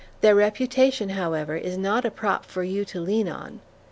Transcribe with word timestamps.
Their 0.21 0.33
reputation, 0.33 1.09
however, 1.09 1.55
is 1.55 1.77
not 1.77 2.05
a 2.05 2.09
prop 2.09 2.43
for 2.43 2.63
you 2.63 2.85
to 2.85 2.99
lean 2.99 3.29
on. 3.29 3.59